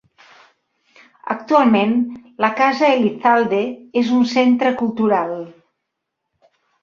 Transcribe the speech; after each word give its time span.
Actualment, 1.33 1.91
la 2.45 2.49
Casa 2.61 2.89
Elizalde 2.93 3.61
és 4.03 4.09
un 4.21 4.25
centre 4.33 4.71
cultural. 4.81 5.37